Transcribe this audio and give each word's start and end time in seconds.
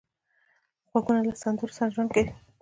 غوږونه 0.89 1.21
له 1.27 1.33
سندرو 1.41 1.75
سره 1.77 1.93
ژوند 1.93 2.09
کوي 2.15 2.27